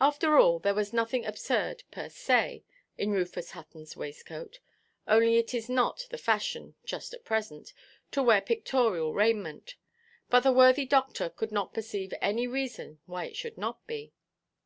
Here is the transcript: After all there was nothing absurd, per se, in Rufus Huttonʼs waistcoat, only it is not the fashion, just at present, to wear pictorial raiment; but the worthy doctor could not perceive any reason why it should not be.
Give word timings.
After 0.00 0.38
all 0.38 0.60
there 0.60 0.72
was 0.72 0.94
nothing 0.94 1.26
absurd, 1.26 1.82
per 1.90 2.08
se, 2.08 2.64
in 2.96 3.10
Rufus 3.10 3.50
Huttonʼs 3.50 3.96
waistcoat, 3.96 4.60
only 5.06 5.36
it 5.36 5.52
is 5.52 5.68
not 5.68 6.06
the 6.08 6.16
fashion, 6.16 6.74
just 6.86 7.12
at 7.12 7.26
present, 7.26 7.74
to 8.12 8.22
wear 8.22 8.40
pictorial 8.40 9.12
raiment; 9.12 9.74
but 10.30 10.40
the 10.40 10.52
worthy 10.52 10.86
doctor 10.86 11.28
could 11.28 11.52
not 11.52 11.74
perceive 11.74 12.14
any 12.22 12.46
reason 12.46 13.00
why 13.04 13.26
it 13.26 13.36
should 13.36 13.58
not 13.58 13.86
be. 13.86 14.14